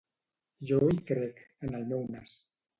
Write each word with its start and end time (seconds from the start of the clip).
Jo 0.69 0.79
hi 0.87 0.97
crec, 1.11 1.45
en 1.69 1.79
el 1.81 1.89
meu 1.93 2.05
nas. 2.17 2.37